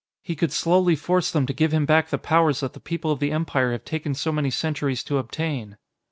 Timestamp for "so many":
4.15-4.49